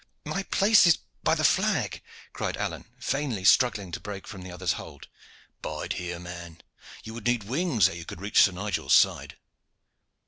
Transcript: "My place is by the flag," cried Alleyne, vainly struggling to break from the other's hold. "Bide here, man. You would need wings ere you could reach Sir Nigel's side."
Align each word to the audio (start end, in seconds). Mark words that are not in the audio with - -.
"My 0.25 0.41
place 0.41 0.87
is 0.87 0.97
by 1.21 1.35
the 1.35 1.43
flag," 1.43 2.01
cried 2.33 2.57
Alleyne, 2.57 2.89
vainly 2.99 3.43
struggling 3.43 3.91
to 3.91 3.99
break 3.99 4.25
from 4.25 4.41
the 4.41 4.51
other's 4.51 4.71
hold. 4.73 5.07
"Bide 5.61 5.93
here, 5.93 6.17
man. 6.17 6.63
You 7.03 7.13
would 7.13 7.27
need 7.27 7.43
wings 7.43 7.87
ere 7.87 7.93
you 7.93 8.05
could 8.05 8.19
reach 8.19 8.41
Sir 8.41 8.51
Nigel's 8.53 8.95
side." 8.95 9.37